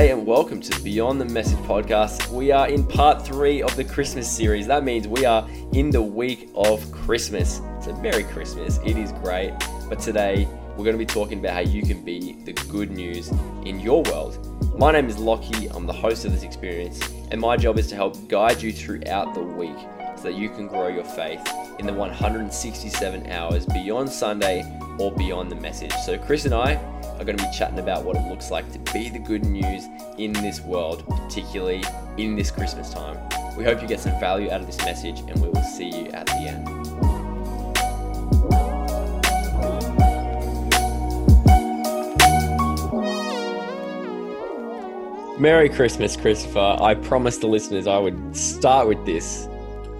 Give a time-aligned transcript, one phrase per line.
[0.00, 2.32] G'day and welcome to Beyond the Message podcast.
[2.32, 4.66] We are in part three of the Christmas series.
[4.66, 7.60] That means we are in the week of Christmas.
[7.82, 8.80] So, Merry Christmas.
[8.82, 9.52] It is great.
[9.90, 13.28] But today, we're going to be talking about how you can be the good news
[13.66, 14.38] in your world.
[14.78, 15.68] My name is Lockie.
[15.68, 16.98] I'm the host of this experience,
[17.30, 19.76] and my job is to help guide you throughout the week
[20.16, 21.46] so that you can grow your faith
[21.78, 24.64] in the 167 hours beyond Sunday
[24.98, 25.92] or beyond the message.
[26.06, 26.76] So, Chris and I
[27.20, 29.84] are going to be chatting about what it looks like to be the good news
[30.16, 31.84] in this world, particularly
[32.16, 33.18] in this Christmas time.
[33.58, 36.06] We hope you get some value out of this message, and we will see you
[36.12, 36.66] at the end.
[45.38, 46.76] Merry Christmas, Christopher.
[46.80, 49.46] I promised the listeners I would start with this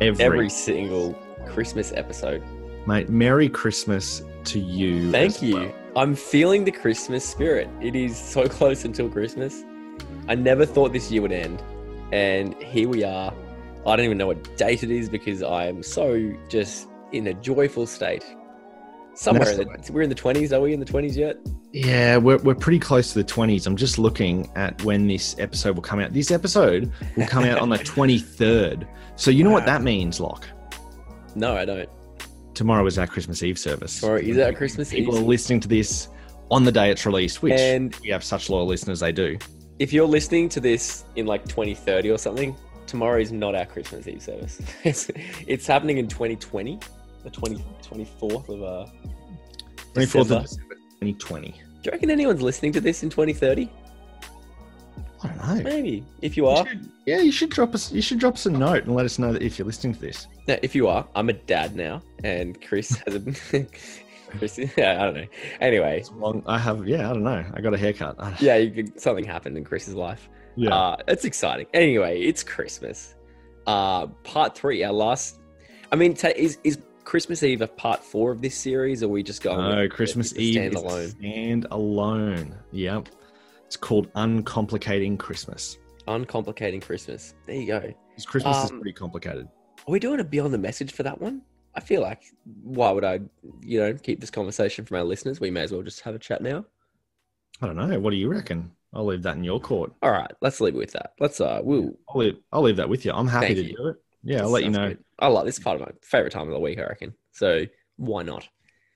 [0.01, 1.13] every, every single
[1.47, 2.43] Christmas episode.
[2.87, 3.11] mate.
[3.11, 5.11] Merry Christmas to you.
[5.11, 5.55] Thank you.
[5.57, 5.75] well.
[5.97, 7.69] I'm feeling the Christmas spirit.
[7.81, 9.65] It is so close until Christmas.
[10.29, 11.63] I never thought this year would end.
[12.13, 13.33] And here we are.
[13.87, 17.35] I don't even know what date it is because I am so just in a
[17.35, 18.25] joyful state.
[19.15, 20.53] Somewhere in the, we're in the 20s.
[20.53, 21.37] Are we in the 20s yet?
[21.73, 23.67] Yeah, we're, we're pretty close to the 20s.
[23.67, 26.13] I'm just looking at when this episode will come out.
[26.13, 28.87] This episode will come out on the 23rd.
[29.17, 30.47] So you know what that means, Locke?
[31.35, 31.89] No, I don't.
[32.55, 34.03] Tomorrow is our Christmas Eve service.
[34.03, 35.05] Or is that Christmas Eve?
[35.05, 36.09] People are listening to this
[36.51, 39.39] on the day it's released, which And we have such loyal listeners, they do.
[39.79, 42.55] if you're listening to this in like 2030 or something,
[42.87, 44.61] tomorrow is not our Christmas Eve service.
[44.85, 45.11] It's,
[45.47, 46.79] it's happening in 2020,
[47.25, 48.91] the 20, 24th of uh,
[49.95, 50.35] 24th December.
[50.37, 51.49] of December 2020.
[51.51, 53.71] Do you reckon anyone's listening to this in 2030?
[55.23, 55.63] I don't know.
[55.71, 56.05] Maybe.
[56.23, 57.93] If you You are, should- yeah, you should drop us.
[57.93, 60.01] You should drop us a note and let us know that if you're listening to
[60.01, 60.27] this.
[60.49, 63.21] no, if you are, I'm a dad now, and Chris has a.
[64.39, 65.27] Chris, yeah, I don't know.
[65.61, 66.43] Anyway, long.
[66.47, 66.87] I have.
[66.87, 67.45] Yeah, I don't know.
[67.53, 68.17] I got a haircut.
[68.41, 70.29] Yeah, you could, something happened in Chris's life.
[70.57, 70.73] yeah.
[70.75, 71.67] Uh, it's exciting.
[71.75, 73.15] Anyway, it's Christmas.
[73.67, 75.41] Uh, part three, our last.
[75.93, 79.09] I mean, ta is is Christmas Eve a part four of this series, or are
[79.09, 79.59] we just going?
[79.59, 81.11] No, Christmas Eve standalone?
[81.11, 82.55] stand alone.
[82.71, 83.09] Yep.
[83.71, 85.79] It's called Uncomplicating Christmas.
[86.09, 87.35] Uncomplicating Christmas.
[87.47, 87.95] There you go.
[88.09, 89.47] Because Christmas is Um, pretty complicated.
[89.87, 91.43] Are we doing a beyond the message for that one?
[91.77, 92.25] I feel like
[92.65, 93.21] why would I,
[93.63, 95.39] you know, keep this conversation from our listeners?
[95.39, 96.65] We may as well just have a chat now.
[97.63, 98.01] I don't know.
[98.01, 98.73] What do you reckon?
[98.93, 99.93] I'll leave that in your court.
[100.03, 101.13] All right, let's leave it with that.
[101.21, 101.93] Let's uh, we'll.
[102.09, 103.13] I'll leave, I'll leave that with you.
[103.13, 103.77] I'm happy to you.
[103.77, 103.97] do it.
[104.25, 104.89] Yeah, I'll let you know.
[104.89, 105.05] good.
[105.21, 106.81] I like this part of my favorite time of the week.
[106.81, 107.15] I reckon.
[107.31, 107.67] So
[107.99, 108.49] why not?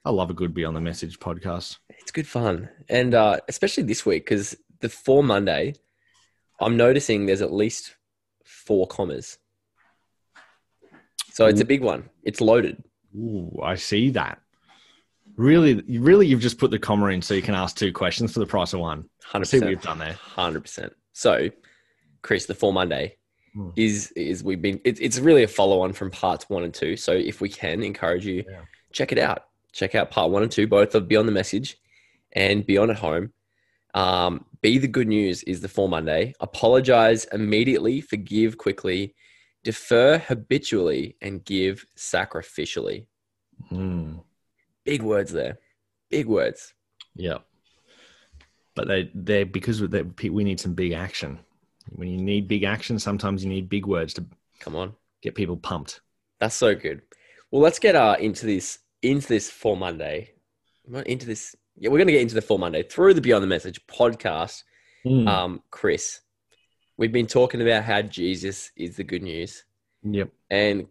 [0.04, 1.78] I love a good Beyond the Message podcast.
[1.88, 5.74] It's good fun, and uh, especially this week because the for Monday,
[6.60, 7.96] I'm noticing there's at least
[8.44, 9.38] four commas.
[11.32, 12.08] So it's a big one.
[12.22, 12.82] It's loaded.
[13.16, 14.40] Ooh, I see that.
[15.36, 18.38] Really, really, you've just put the comma in so you can ask two questions for
[18.38, 19.08] the price of one.
[19.24, 19.70] Hundred see what percent.
[19.70, 20.12] you've done there.
[20.12, 20.92] Hundred percent.
[21.12, 21.50] So,
[22.22, 23.16] Chris, the four Monday
[23.52, 23.70] Hmm.
[23.76, 24.80] is is we've been.
[24.84, 26.96] It, it's really a follow on from parts one and two.
[26.96, 28.62] So if we can encourage you, Yeah.
[28.92, 29.44] check it out.
[29.72, 31.78] Check out part one and two, both of Beyond the Message
[32.32, 33.32] and Beyond at Home.
[33.94, 36.34] Um, be the good news is the for Monday.
[36.40, 39.14] Apologize immediately, forgive quickly,
[39.62, 43.06] defer habitually, and give sacrificially.
[43.68, 44.16] Hmm.
[44.84, 45.58] Big words there.
[46.10, 46.74] Big words.
[47.14, 47.38] Yeah.
[48.74, 51.38] But they they because they, we need some big action.
[51.90, 54.26] When you need big action, sometimes you need big words to
[54.60, 54.94] Come on.
[55.22, 56.00] get people pumped.
[56.40, 57.02] That's so good.
[57.50, 60.32] Well, let's get uh, into this into this for Monday.
[60.86, 63.42] Not Into this, yeah, we're going to get into the for Monday through the Beyond
[63.42, 64.62] the Message podcast.
[65.04, 65.28] Hmm.
[65.28, 66.20] Um, Chris,
[66.96, 69.64] we've been talking about how Jesus is the good news,
[70.02, 70.30] yep.
[70.50, 70.86] and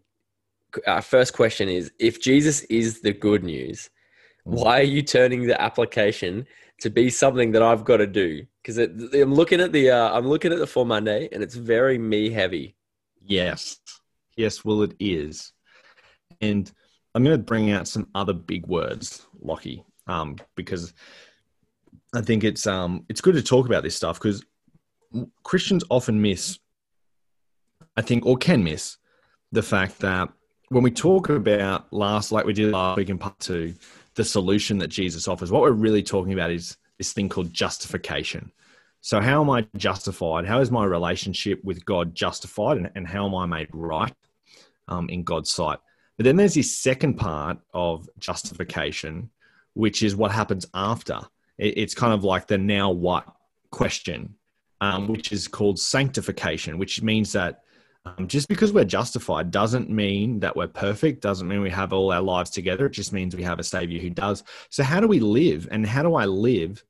[0.86, 3.90] our first question is: If Jesus is the good news,
[4.46, 4.62] Mm.
[4.62, 6.46] why are you turning the application
[6.80, 8.46] to be something that I've got to do?
[8.62, 11.98] Because I'm looking at the uh, I'm looking at the for Monday, and it's very
[11.98, 12.76] me heavy.
[13.22, 13.78] Yes.
[14.36, 15.52] Yes, well, it is.
[16.40, 16.70] And
[17.14, 20.92] I'm going to bring out some other big words, Lockie, um, because
[22.14, 24.44] I think it's um, it's good to talk about this stuff because
[25.42, 26.58] Christians often miss,
[27.96, 28.96] I think, or can miss
[29.52, 30.28] the fact that
[30.68, 33.74] when we talk about last, like we did last week in part two,
[34.14, 38.50] the solution that Jesus offers, what we're really talking about is this thing called justification.
[39.00, 40.46] So, how am I justified?
[40.46, 42.78] How is my relationship with God justified?
[42.78, 44.14] And, and how am I made right
[44.88, 45.78] um, in God's sight?
[46.16, 49.30] But then there's this second part of justification,
[49.74, 51.20] which is what happens after.
[51.58, 53.26] It's kind of like the now what
[53.70, 54.34] question,
[54.80, 57.60] um, which is called sanctification, which means that
[58.06, 62.12] um, just because we're justified doesn't mean that we're perfect, doesn't mean we have all
[62.12, 62.86] our lives together.
[62.86, 64.42] It just means we have a Savior who does.
[64.68, 65.68] So, how do we live?
[65.70, 66.84] And how do I live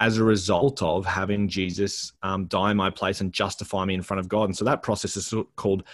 [0.00, 4.02] as a result of having Jesus um, die in my place and justify me in
[4.02, 4.44] front of God.
[4.44, 5.84] And so that process is called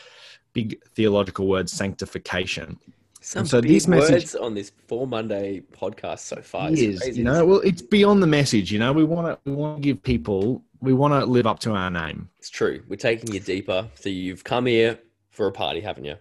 [0.53, 2.79] big theological word sanctification.
[3.23, 7.19] Some so these words on this Four Monday podcast so far is, crazy.
[7.19, 8.73] you know, well, it's beyond the message.
[8.73, 11.61] You know, we want to we want to give people we want to live up
[11.61, 12.29] to our name.
[12.39, 12.83] It's true.
[12.89, 13.89] We're taking you deeper.
[13.95, 14.99] So you've come here
[15.31, 16.17] for a party, haven't you?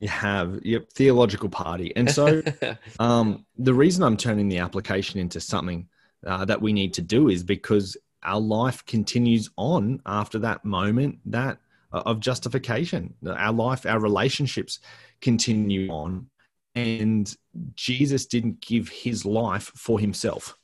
[0.00, 1.92] You have, yep, theological party.
[1.94, 2.42] And so
[2.98, 5.88] um, the reason I'm turning the application into something
[6.26, 11.20] uh, that we need to do is because our life continues on after that moment
[11.26, 11.58] that
[12.04, 13.14] of justification.
[13.26, 14.80] Our life, our relationships
[15.20, 16.28] continue on,
[16.74, 17.34] and
[17.74, 20.56] Jesus didn't give his life for himself.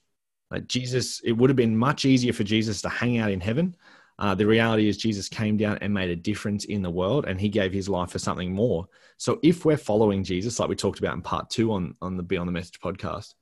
[0.51, 3.77] Like Jesus, it would have been much easier for Jesus to hang out in heaven.
[4.19, 7.41] Uh, the reality is, Jesus came down and made a difference in the world, and
[7.41, 8.87] he gave his life for something more.
[9.17, 12.23] So, if we're following Jesus, like we talked about in part two on, on the
[12.23, 13.35] Beyond the Message podcast,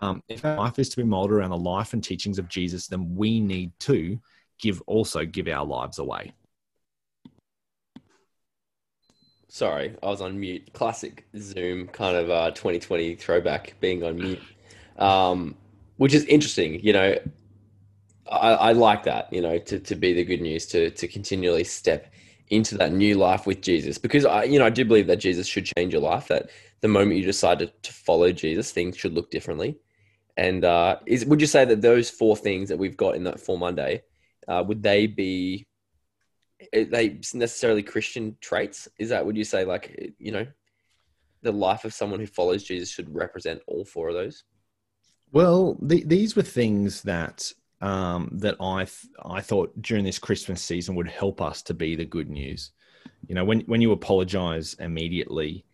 [0.00, 2.86] um, if our life is to be molded around the life and teachings of Jesus,
[2.86, 4.18] then we need to
[4.60, 6.32] give also give our lives away.
[9.54, 10.72] Sorry, I was on mute.
[10.72, 14.40] Classic Zoom kind of uh, 2020 throwback, being on mute,
[14.96, 15.54] um,
[15.98, 16.80] which is interesting.
[16.80, 17.18] You know,
[18.30, 19.30] I, I like that.
[19.30, 22.10] You know, to, to be the good news, to to continually step
[22.48, 25.46] into that new life with Jesus, because I, you know, I do believe that Jesus
[25.46, 26.28] should change your life.
[26.28, 26.48] That
[26.80, 29.76] the moment you decide to, to follow Jesus, things should look differently.
[30.38, 33.38] And uh, is would you say that those four things that we've got in that
[33.38, 34.02] four Monday,
[34.48, 35.66] uh, would they be
[36.74, 38.88] are they necessarily Christian traits?
[38.98, 40.46] Is that would you say like you know,
[41.42, 44.44] the life of someone who follows Jesus should represent all four of those?
[45.32, 50.62] Well, the, these were things that um, that I th- I thought during this Christmas
[50.62, 52.70] season would help us to be the good news.
[53.26, 55.64] You know, when when you apologize immediately,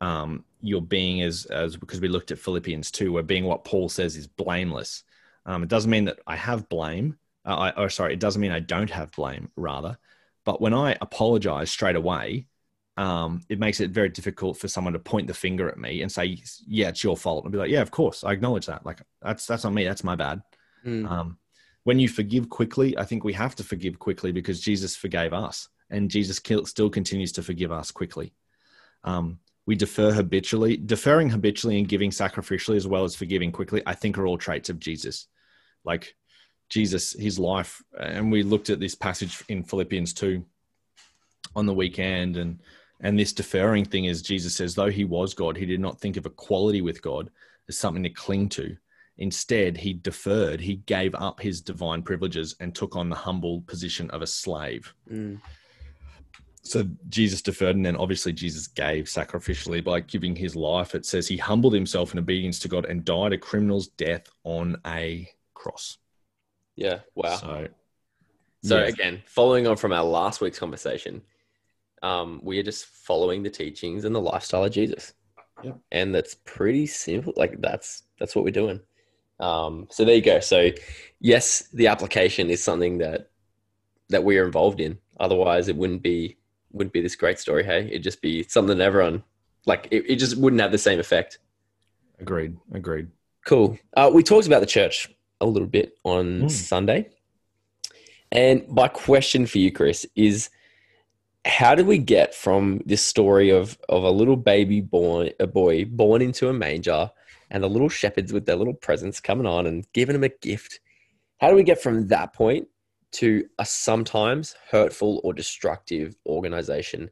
[0.00, 3.88] um, you're being as as because we looked at Philippians two, where being what Paul
[3.88, 5.04] says is blameless.
[5.46, 7.18] Um, it doesn't mean that I have blame.
[7.44, 9.50] Uh, I, or sorry, it doesn't mean I don't have blame.
[9.56, 9.98] Rather,
[10.48, 12.46] but when I apologize straight away,
[12.96, 16.10] um, it makes it very difficult for someone to point the finger at me and
[16.10, 18.86] say, "Yeah, it's your fault." And be like, "Yeah, of course, I acknowledge that.
[18.86, 19.84] Like that's that's on me.
[19.84, 20.40] That's my bad."
[20.86, 21.06] Mm.
[21.06, 21.38] Um,
[21.84, 25.68] when you forgive quickly, I think we have to forgive quickly because Jesus forgave us,
[25.90, 28.32] and Jesus still continues to forgive us quickly.
[29.04, 33.92] Um, we defer habitually, deferring habitually and giving sacrificially as well as forgiving quickly, I
[33.92, 35.26] think are all traits of Jesus.
[35.84, 36.16] Like
[36.68, 40.44] Jesus, his life, and we looked at this passage in Philippians 2
[41.56, 42.60] on the weekend and
[43.00, 46.16] and this deferring thing is Jesus says, though he was God, he did not think
[46.16, 47.30] of equality with God
[47.68, 48.76] as something to cling to.
[49.18, 54.10] Instead, he deferred, he gave up his divine privileges and took on the humble position
[54.10, 54.92] of a slave.
[55.08, 55.38] Mm
[56.68, 60.94] so Jesus deferred, and then obviously Jesus gave sacrificially by giving his life.
[60.94, 64.76] It says he humbled himself in obedience to God and died a criminal's death on
[64.86, 65.98] a cross.
[66.78, 67.00] Yeah.
[67.16, 67.36] Wow.
[67.36, 67.68] So,
[68.62, 68.86] so yeah.
[68.86, 71.22] again, following on from our last week's conversation,
[72.02, 75.12] um, we are just following the teachings and the lifestyle of Jesus.
[75.62, 75.72] Yeah.
[75.90, 77.32] And that's pretty simple.
[77.36, 78.80] Like that's that's what we're doing.
[79.40, 80.38] Um, so there you go.
[80.38, 80.70] So
[81.20, 83.30] yes, the application is something that
[84.08, 84.98] that we are involved in.
[85.18, 86.36] Otherwise, it wouldn't be
[86.70, 87.64] wouldn't be this great story.
[87.64, 89.24] Hey, it'd just be something that everyone
[89.66, 89.88] like.
[89.90, 91.40] It, it just wouldn't have the same effect.
[92.20, 92.56] Agreed.
[92.72, 93.08] Agreed.
[93.44, 93.76] Cool.
[93.96, 95.08] Uh, we talked about the church
[95.40, 96.50] a little bit on mm.
[96.50, 97.10] Sunday,
[98.32, 100.50] and my question for you, Chris, is
[101.44, 105.84] how did we get from this story of of a little baby born, a boy
[105.84, 107.10] born into a manger,
[107.50, 110.80] and the little shepherds with their little presents coming on and giving him a gift?
[111.40, 112.68] How do we get from that point
[113.10, 117.10] to a sometimes hurtful or destructive organization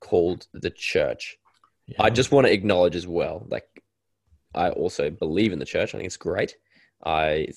[0.00, 1.38] called the church.
[1.86, 1.96] Yeah.
[2.00, 3.66] I just want to acknowledge as well, like
[4.54, 5.94] I also believe in the church.
[5.94, 6.56] I think it's great.
[7.04, 7.48] I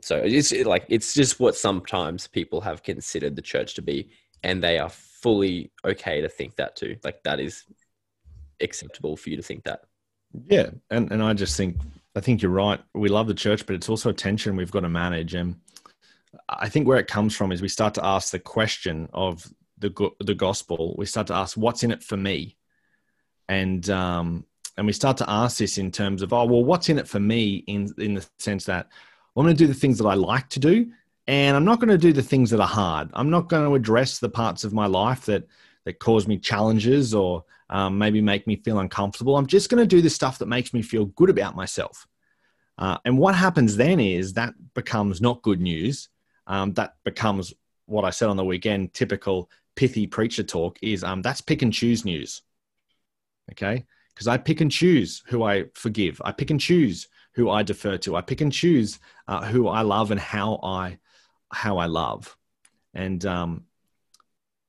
[0.00, 4.10] so it's like it's just what sometimes people have considered the church to be,
[4.42, 6.96] and they are fully okay to think that too.
[7.02, 7.64] Like that is
[8.60, 9.82] acceptable for you to think that.
[10.46, 11.76] Yeah, and and I just think
[12.14, 12.80] I think you're right.
[12.94, 15.34] We love the church, but it's also a tension we've got to manage.
[15.34, 15.56] And
[16.48, 19.46] I think where it comes from is we start to ask the question of
[19.78, 20.94] the the gospel.
[20.96, 22.56] We start to ask, "What's in it for me?"
[23.48, 24.44] And um,
[24.78, 27.20] and we start to ask this in terms of, "Oh, well, what's in it for
[27.20, 28.88] me?" In in the sense that
[29.36, 30.90] I'm going to do the things that I like to do,
[31.26, 33.10] and I'm not going to do the things that are hard.
[33.12, 35.46] I'm not going to address the parts of my life that
[35.84, 39.36] that cause me challenges or um, maybe make me feel uncomfortable.
[39.36, 42.06] I'm just going to do the stuff that makes me feel good about myself.
[42.78, 46.08] Uh, and what happens then is that becomes not good news
[46.48, 47.52] um, that becomes
[47.86, 51.72] what I said on the weekend, typical pithy preacher talk is um, that's pick and
[51.72, 52.42] choose news.
[53.52, 53.86] Okay.
[54.18, 56.20] Because I pick and choose who I forgive.
[56.24, 58.16] I pick and choose who I defer to.
[58.16, 58.98] I pick and choose
[59.28, 60.98] uh, who I love and how I
[61.52, 62.36] how I love,
[62.94, 63.62] and um,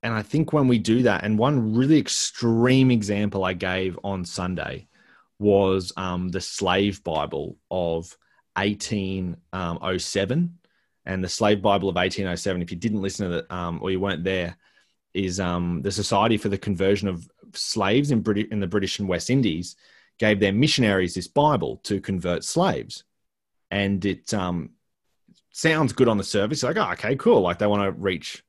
[0.03, 4.23] and I think when we do that, and one really extreme example I gave on
[4.23, 4.87] Sunday
[5.39, 8.15] was um, the slave Bible of
[8.55, 10.59] 1807
[11.07, 12.61] and the slave Bible of 1807.
[12.61, 14.55] If you didn't listen to that um, or you weren't there,
[15.15, 19.07] is um, the Society for the Conversion of Slaves in, Brit- in the British and
[19.07, 19.75] West Indies
[20.19, 23.03] gave their missionaries this Bible to convert slaves.
[23.71, 24.71] And it um,
[25.51, 26.63] sounds good on the surface.
[26.63, 27.41] Like, oh, okay, cool.
[27.41, 28.43] Like they want to reach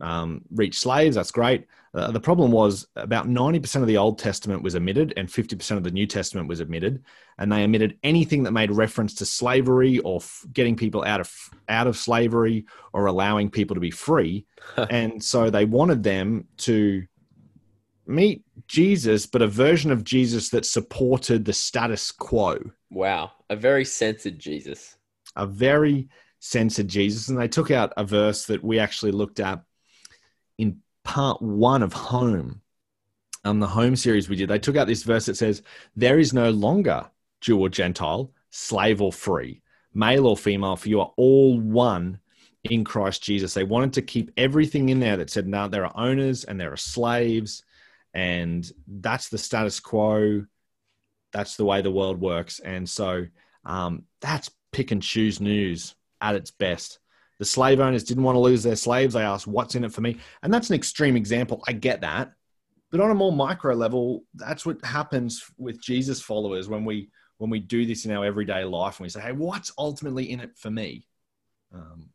[0.00, 1.16] um, reach slaves.
[1.16, 1.66] That's great.
[1.92, 5.82] Uh, the problem was about 90% of the Old Testament was omitted and 50% of
[5.82, 7.02] the New Testament was omitted.
[7.38, 11.32] And they omitted anything that made reference to slavery or f- getting people out of,
[11.68, 14.46] out of slavery or allowing people to be free.
[14.90, 17.04] and so they wanted them to
[18.10, 22.58] meet Jesus, but a version of Jesus that supported the status quo.
[22.90, 23.32] Wow.
[23.48, 24.96] A very censored Jesus.
[25.36, 26.08] A very
[26.40, 27.28] censored Jesus.
[27.28, 29.62] And they took out a verse that we actually looked at
[30.58, 32.60] in part one of Home,
[33.44, 35.62] um, the Home series we did, they took out this verse that says,
[35.96, 37.08] There is no longer
[37.40, 39.62] Jew or Gentile, slave or free,
[39.94, 42.20] male or female, for you are all one
[42.64, 43.54] in Christ Jesus.
[43.54, 46.72] They wanted to keep everything in there that said, No, there are owners and there
[46.72, 47.64] are slaves,
[48.14, 50.46] and that's the status quo.
[51.32, 52.58] That's the way the world works.
[52.58, 53.26] And so
[53.64, 56.98] um, that's pick and choose news at its best.
[57.38, 59.14] The slave owners didn't want to lose their slaves.
[59.14, 60.18] They asked, What's in it for me?
[60.42, 61.62] And that's an extreme example.
[61.66, 62.32] I get that.
[62.90, 67.48] But on a more micro level, that's what happens with Jesus followers when we when
[67.48, 70.58] we do this in our everyday life and we say, Hey, what's ultimately in it
[70.58, 71.06] for me?
[71.74, 72.10] Um,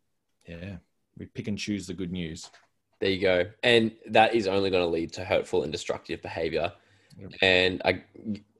[0.48, 0.78] yeah,
[1.18, 2.52] we pick and choose the good news.
[3.00, 3.46] There you go.
[3.64, 6.72] And that is only going to lead to hurtful and destructive behavior.
[7.18, 7.34] Yep.
[7.42, 8.04] And I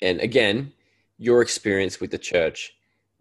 [0.02, 0.74] and again,
[1.18, 2.74] your experience with the church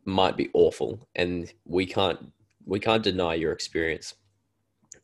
[0.05, 2.33] might be awful and we can't
[2.67, 4.15] we can't deny your experience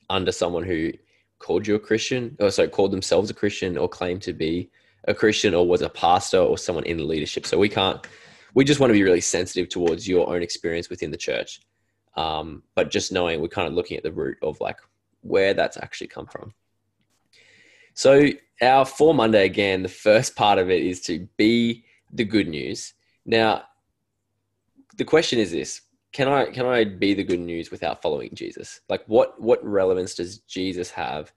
[0.09, 0.93] under someone who
[1.39, 4.71] called you a Christian, or so called themselves a Christian, or claimed to be
[5.09, 7.47] a Christian, or was a pastor, or someone in the leadership.
[7.47, 8.07] So we can't.
[8.55, 11.61] We just want to be really sensitive towards your own experience within the church,
[12.17, 14.77] um, but just knowing we're kind of looking at the root of like
[15.23, 16.53] where that's actually come from.
[17.95, 18.31] So
[18.63, 22.95] our for Monday again, the first part of it is to be the good news.
[23.27, 23.65] Now,
[24.97, 28.81] the question is this: can I can I be the good news without following Jesus?
[28.89, 31.33] Like what what relevance does Jesus have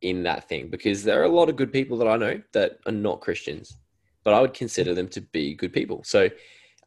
[0.00, 0.68] in that thing?
[0.68, 3.76] Because there are a lot of good people that I know that are not Christians,
[4.24, 6.02] but I would consider them to be good people.
[6.04, 6.28] So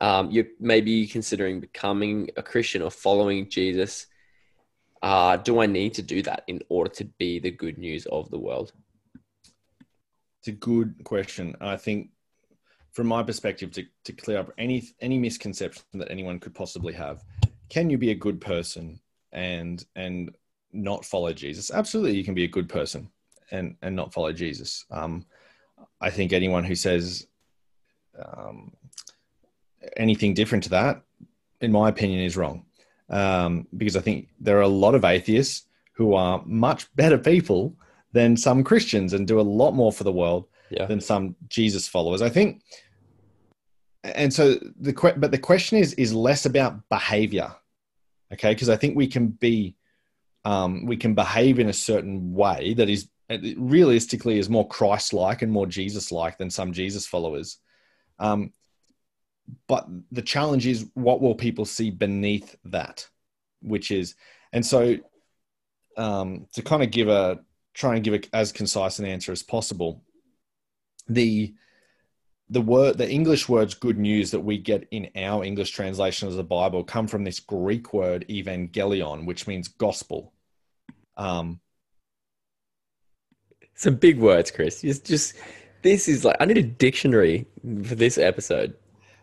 [0.02, 4.08] um, you're maybe considering becoming a Christian or following Jesus.
[5.06, 8.28] Uh, do I need to do that in order to be the good news of
[8.32, 8.72] the world?
[10.40, 11.56] It's a good question.
[11.62, 12.10] I think
[12.92, 17.24] from my perspective to, to clear up any any misconception that anyone could possibly have
[17.70, 19.00] can you be a good person
[19.34, 20.34] and and
[20.72, 23.10] not follow jesus absolutely you can be a good person
[23.52, 25.26] and and not follow jesus um,
[26.00, 27.28] i think anyone who says
[28.18, 28.72] um,
[29.98, 31.02] anything different to that
[31.60, 32.66] in my opinion is wrong
[33.10, 37.76] um, because i think there are a lot of atheists who are much better people
[38.12, 40.86] than some christians and do a lot more for the world yeah.
[40.86, 42.22] than some jesus followers.
[42.22, 42.62] I think
[44.04, 47.56] and so the but the question is is less about behavior
[48.32, 48.54] okay?
[48.54, 49.76] Because i think we can be
[50.44, 53.10] um, we can behave in a certain way that is
[53.58, 57.58] realistically is more christ-like and more jesus-like than some jesus followers.
[58.20, 58.54] Um,
[59.68, 63.08] but the challenge is what will people see beneath that?
[63.62, 64.16] Which is
[64.54, 64.98] and so
[65.98, 67.40] um, to kind of give a
[67.74, 70.02] try and give a, as concise an answer as possible
[71.08, 71.54] the
[72.50, 76.36] the word the english words good news that we get in our english translation of
[76.36, 80.32] the bible come from this greek word evangelion which means gospel.
[81.18, 81.60] Um
[83.78, 84.84] some big words chris.
[84.84, 85.36] It's just
[85.82, 87.46] this is like i need a dictionary
[87.84, 88.76] for this episode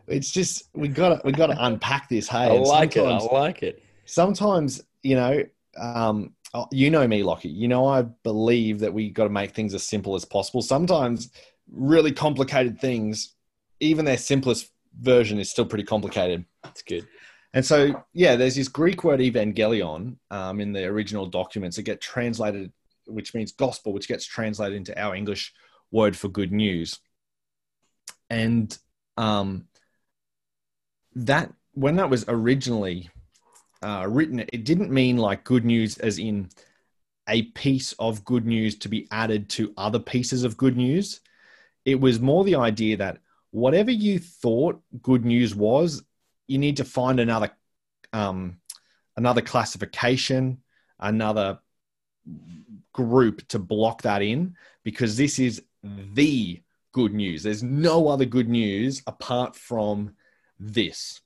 [0.06, 3.82] it's just we gotta we gotta unpack this hey i like it i like it
[4.04, 5.42] sometimes you know
[5.78, 9.52] um oh, you know me lockie you know i believe that we got to make
[9.52, 11.30] things as simple as possible sometimes
[11.72, 13.34] really complicated things,
[13.80, 16.44] even their simplest version is still pretty complicated.
[16.62, 17.06] That's good.
[17.54, 22.00] And so, yeah, there's this Greek word evangelion um, in the original documents that get
[22.00, 22.72] translated,
[23.06, 25.52] which means gospel, which gets translated into our English
[25.90, 26.98] word for good news.
[28.30, 28.76] And
[29.18, 29.66] um,
[31.14, 33.10] that, when that was originally
[33.82, 36.48] uh, written, it didn't mean like good news as in
[37.28, 41.20] a piece of good news to be added to other pieces of good news
[41.84, 43.18] it was more the idea that
[43.50, 46.02] whatever you thought good news was,
[46.46, 47.50] you need to find another
[48.12, 48.58] um,
[49.16, 50.58] another classification,
[50.98, 51.58] another
[52.92, 54.54] group to block that in
[54.84, 56.60] because this is the
[56.92, 57.42] good news.
[57.42, 60.14] There's no other good news apart from
[60.62, 61.20] this.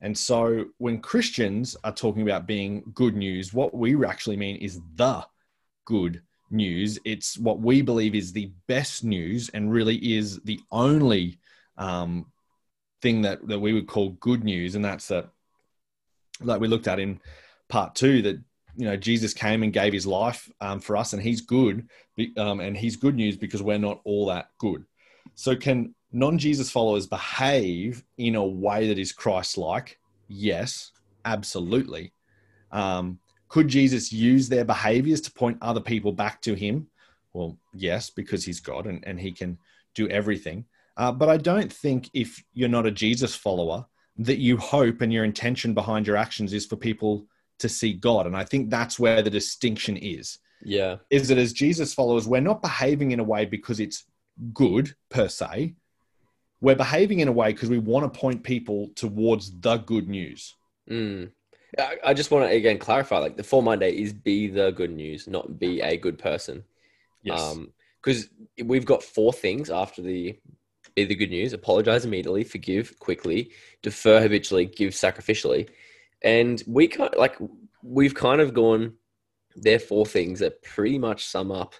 [0.00, 4.80] And so when Christians are talking about being good news, what we actually mean is
[4.96, 5.24] the
[5.84, 6.98] good news.
[7.04, 11.38] It's what we believe is the best news and really is the only
[11.78, 12.26] um,
[13.00, 14.74] thing that, that we would call good news.
[14.74, 15.28] And that's that,
[16.40, 17.20] like we looked at in
[17.68, 18.40] part two, that,
[18.76, 21.88] you know, Jesus came and gave his life um, for us and he's good.
[22.36, 24.84] Um, and he's good news because we're not all that good.
[25.36, 29.98] So can non-Jesus followers behave in a way that is Christ-like?
[30.28, 30.92] Yes,
[31.24, 32.12] absolutely.
[32.70, 36.88] Um, could Jesus use their behaviors to point other people back to him?
[37.32, 39.58] Well, yes, because he's God and, and he can
[39.94, 40.64] do everything.
[40.96, 43.86] Uh, but I don't think if you're not a Jesus follower,
[44.18, 47.26] that you hope and your intention behind your actions is for people
[47.58, 48.26] to see God.
[48.26, 50.38] And I think that's where the distinction is.
[50.62, 50.96] Yeah.
[51.10, 54.04] Is that as Jesus followers, we're not behaving in a way because it's
[54.52, 55.74] good per se.
[56.62, 60.54] We're behaving in a way because we want to point people towards the good news.
[60.88, 61.32] Mm.
[62.04, 65.26] I just want to again clarify like the four Monday is be the good news,
[65.26, 66.64] not be a good person.
[67.22, 67.56] Yes.
[68.00, 68.28] Because
[68.60, 70.38] um, we've got four things after the
[70.94, 73.50] be the good news apologize immediately, forgive quickly,
[73.82, 75.68] defer habitually, give sacrificially.
[76.22, 77.36] And we kind of, like,
[77.82, 78.94] we've kind of gone,
[79.56, 81.74] there are four things that pretty much sum up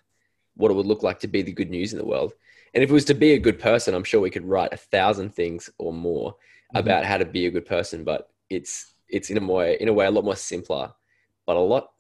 [0.54, 2.32] what it would look like to be the good news in the world.
[2.74, 4.76] And if it was to be a good person, I'm sure we could write a
[4.76, 6.78] thousand things or more mm-hmm.
[6.78, 8.04] about how to be a good person.
[8.04, 10.92] But it's it's in a way in a way a lot more simpler,
[11.46, 11.90] but a lot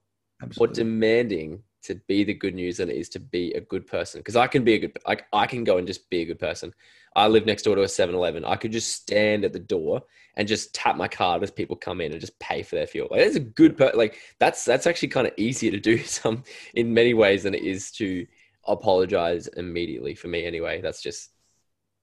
[0.42, 0.66] Absolutely.
[0.66, 4.20] more demanding to be the good news than it is to be a good person.
[4.20, 6.38] Because I can be a good like I can go and just be a good
[6.38, 6.72] person.
[7.14, 8.42] I live next door to a 7-Eleven.
[8.44, 10.02] I could just stand at the door
[10.36, 13.08] and just tap my card as people come in and just pay for their fuel.
[13.10, 16.44] Like that's a good per- like that's that's actually kind of easier to do some
[16.74, 18.26] in many ways than it is to
[18.66, 20.80] apologize immediately for me anyway.
[20.80, 21.30] That's just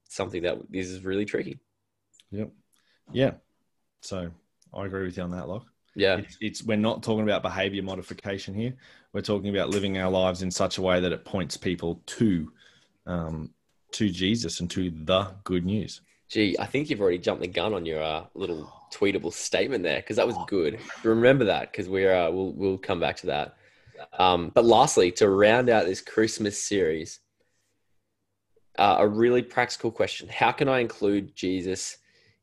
[0.10, 1.60] something that this is really tricky.
[2.32, 2.52] Yep.
[3.12, 3.32] Yeah.
[4.02, 4.30] So
[4.74, 5.66] I agree with you on that, Lock.
[5.96, 6.18] Yeah.
[6.18, 8.76] It's, it's, we're not talking about behavior modification here.
[9.14, 12.52] We're talking about living our lives in such a way that it points people to
[13.08, 13.50] um,
[13.92, 16.02] to Jesus and to the good news.
[16.30, 19.98] Gee, I think you've already jumped the gun on your uh, little tweetable statement there
[19.98, 20.80] because that was good.
[21.04, 23.56] Remember that because we're uh, we'll we'll come back to that.
[24.18, 27.20] Um, but lastly, to round out this Christmas series,
[28.78, 31.98] uh, a really practical question: How can I include Jesus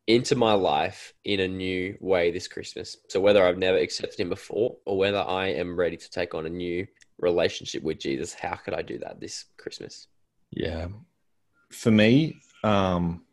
[0.06, 2.96] into my life in a new way this Christmas?
[3.08, 6.46] So whether I've never accepted Him before, or whether I am ready to take on
[6.46, 6.86] a new
[7.18, 10.08] relationship with Jesus, how could I do that this Christmas?
[10.50, 10.88] Yeah,
[11.70, 13.24] for me, um,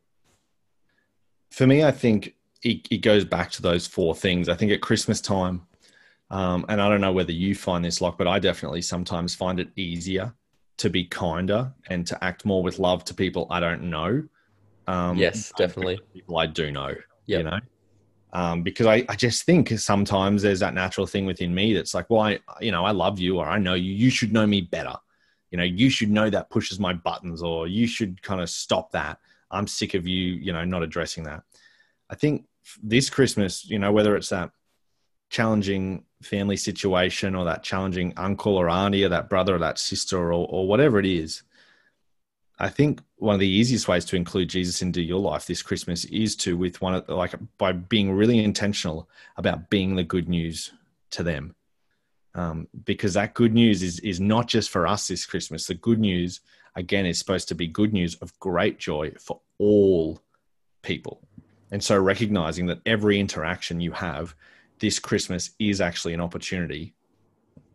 [1.51, 4.49] for me, I think it, it goes back to those four things.
[4.49, 5.67] I think at Christmas time
[6.29, 9.59] um, and I don't know whether you find this, like, but I definitely sometimes find
[9.59, 10.33] it easier
[10.77, 14.23] to be kinder and to act more with love to people I don't know.
[14.87, 15.99] Um, yes, definitely.
[16.13, 16.89] People I do know,
[17.25, 17.37] yep.
[17.37, 17.59] you know,
[18.33, 22.09] um, because I, I just think sometimes there's that natural thing within me that's like,
[22.09, 24.61] well, I, you know, I love you or I know you, you should know me
[24.61, 24.95] better.
[25.51, 28.91] You know, you should know that pushes my buttons or you should kind of stop
[28.91, 29.19] that.
[29.51, 31.43] I'm sick of you, you know, not addressing that.
[32.09, 32.45] I think
[32.81, 34.49] this Christmas, you know, whether it's that
[35.29, 40.17] challenging family situation or that challenging uncle or auntie or that brother or that sister
[40.17, 41.43] or, or whatever it is,
[42.59, 46.05] I think one of the easiest ways to include Jesus into your life this Christmas
[46.05, 50.71] is to with one of like by being really intentional about being the good news
[51.11, 51.55] to them.
[52.35, 55.67] Um, because that good news is is not just for us this Christmas.
[55.67, 56.41] The good news
[56.75, 60.21] again is supposed to be good news of great joy for all
[60.81, 61.21] people.
[61.71, 64.35] And so recognizing that every interaction you have
[64.79, 66.93] this Christmas is actually an opportunity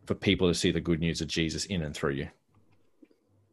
[0.07, 2.29] for people to see the good news of Jesus in and through you.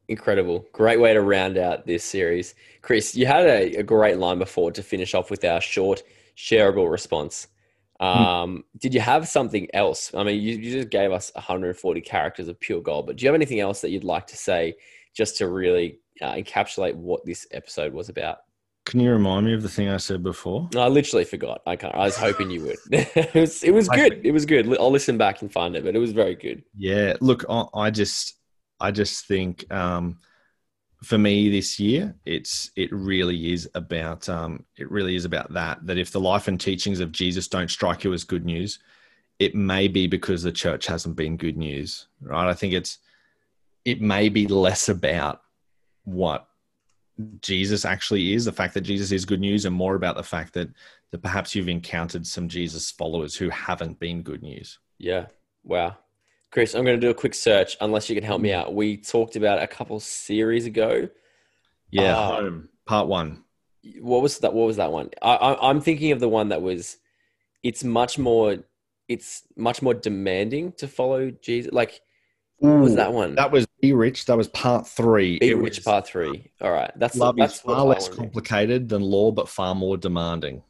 [0.08, 0.66] Incredible.
[0.72, 2.56] Great way to round out this series.
[2.82, 6.04] Chris, you had a, a great line before to finish off with our short,
[6.38, 7.48] shareable response.
[8.00, 8.06] Hmm.
[8.06, 8.64] Um.
[8.78, 10.14] Did you have something else?
[10.14, 13.30] I mean, you, you just gave us 140 characters of pure gold, but do you
[13.30, 14.76] have anything else that you'd like to say
[15.14, 18.40] just to really uh, encapsulate what this episode was about?
[18.86, 20.70] Can you remind me of the thing I said before?
[20.74, 21.62] No, I literally forgot.
[21.66, 21.94] I can't.
[21.96, 22.78] I was hoping you would.
[22.92, 23.64] it was.
[23.64, 24.22] It was good.
[24.24, 24.68] It was good.
[24.78, 26.64] I'll listen back and find it, but it was very good.
[26.78, 27.16] Yeah.
[27.20, 28.36] Look, I just,
[28.80, 30.20] I just think, um,
[31.04, 35.86] for me this year, it's it really is about, um, it really is about that.
[35.86, 38.80] That if the life and teachings of Jesus don't strike you as good news,
[39.40, 42.48] it may be because the church hasn't been good news, right?
[42.48, 43.00] I think it's,
[43.84, 45.42] it may be less about
[46.04, 46.48] what
[47.42, 50.54] Jesus actually is, the fact that Jesus is good news, and more about the fact
[50.54, 50.70] that
[51.12, 54.80] that perhaps you've encountered some Jesus followers who haven't been good news.
[54.98, 55.28] Yeah.
[55.64, 55.98] Wow.
[56.52, 58.74] Chris, I'm going to do a quick search unless you can help me out.
[58.74, 61.10] We talked about a couple series ago.
[61.92, 63.44] Yeah, Uh, home part one.
[64.02, 64.54] What was that?
[64.54, 65.10] What was that one?
[65.22, 66.98] I, I, I'm thinking of the one that was.
[67.64, 68.58] It's much more.
[69.08, 71.72] It's much more demanding to follow Jesus.
[71.72, 72.02] Like,
[72.60, 73.36] what was that one?
[73.36, 74.26] That was Be Rich.
[74.26, 75.40] That was part three.
[75.40, 76.52] Be It Rich was Part Three.
[76.62, 80.64] All right, that's Love that's is far less complicated than law, but far more demanding.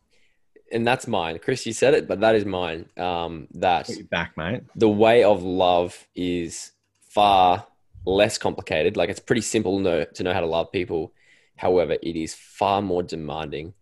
[0.71, 1.39] and that's mine.
[1.39, 2.89] Chris, you said it, but that is mine.
[2.97, 4.63] Um, that back, mate.
[4.75, 6.71] the way of love is
[7.09, 7.65] far
[8.05, 8.97] less complicated.
[8.97, 11.13] Like it's pretty simple to know how to love people.
[11.55, 13.73] However, it is far more demanding.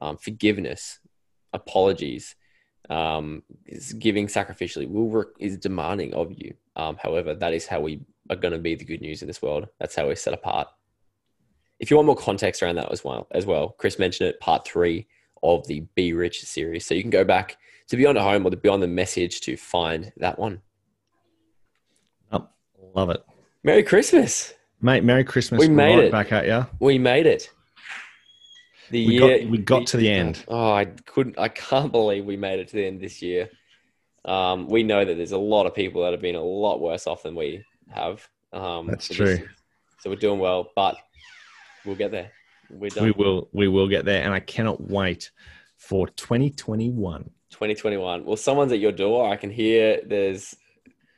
[0.00, 0.98] Um, forgiveness,
[1.52, 2.34] apologies,
[2.90, 6.54] um, is giving sacrificially will re- is demanding of you.
[6.76, 9.42] Um, however, that is how we are going to be the good news in this
[9.42, 9.68] world.
[9.78, 10.68] That's how we're set apart.
[11.78, 14.66] If you want more context around that as well, as well, Chris mentioned it, part
[14.66, 15.06] three
[15.42, 16.86] of the Be Rich series.
[16.86, 17.56] So you can go back
[17.88, 20.62] to Beyond the Home or the Beyond the Message to find that one.
[22.30, 22.48] Oh,
[22.94, 23.24] love it.
[23.64, 24.54] Merry Christmas.
[24.80, 25.60] Mate, Merry Christmas.
[25.60, 26.12] We We're made right it.
[26.12, 26.66] Back at you.
[26.80, 27.50] We made it.
[28.90, 30.44] The We year got, we got to the end.
[30.48, 33.48] Oh, I couldn't I can't believe we made it to the end this year.
[34.24, 37.06] Um, we know that there's a lot of people that have been a lot worse
[37.06, 38.26] off than we have.
[38.52, 39.36] Um, That's so true.
[39.36, 39.48] this-
[40.00, 40.96] so we're doing well, but
[41.84, 42.30] we'll get there.
[42.70, 43.04] We're done.
[43.04, 45.30] We will we will get there, and I cannot wait
[45.76, 47.30] for 2021.
[47.50, 48.24] 2021.
[48.24, 49.30] Well, someone's at your door.
[49.32, 50.54] I can hear there's.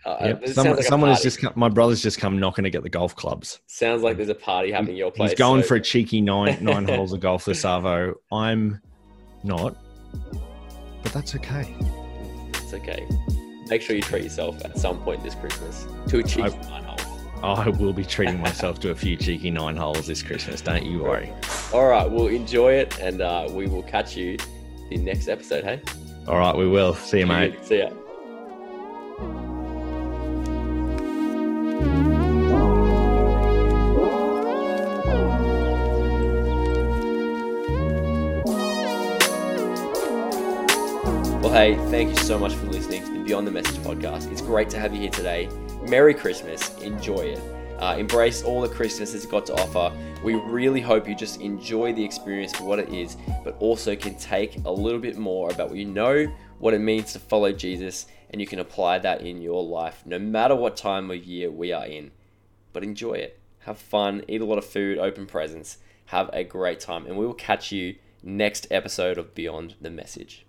[0.05, 0.49] Uh, Yep.
[0.49, 3.17] Someone, like someone has just come, my brother's just come knocking to get the golf
[3.17, 3.61] clubs.
[3.67, 5.31] sounds like there's a party happening at your place.
[5.31, 8.13] He's going so for a cheeky nine nine holes of golf this Arvo.
[8.31, 8.83] I'm
[9.43, 9.77] not,
[11.03, 11.75] but that's okay.
[12.75, 13.07] Okay.
[13.69, 17.01] Make sure you treat yourself at some point this Christmas to achieve I- nine holes.
[17.43, 20.61] I will be treating myself to a few cheeky nine holes this Christmas.
[20.63, 21.31] Don't you worry.
[21.75, 24.39] All right, we'll enjoy it, and uh, we will catch you
[24.89, 25.65] the next episode.
[25.65, 25.81] Hey,
[26.27, 26.95] All right, we will.
[26.95, 27.63] See you, mate.
[27.65, 27.91] See ya.
[41.65, 44.31] Hey, thank you so much for listening to the Beyond the Message podcast.
[44.31, 45.49] It's great to have you here today.
[45.89, 46.77] Merry Christmas.
[46.83, 47.41] Enjoy it.
[47.79, 49.91] Uh, embrace all that Christmas has got to offer.
[50.23, 54.15] We really hope you just enjoy the experience for what it is, but also can
[54.17, 58.09] take a little bit more about what you know, what it means to follow Jesus,
[58.29, 61.73] and you can apply that in your life, no matter what time of year we
[61.73, 62.11] are in.
[62.75, 63.41] But enjoy it.
[63.61, 67.25] Have fun, eat a lot of food, open presents, have a great time, and we
[67.25, 70.44] will catch you next episode of Beyond the Message.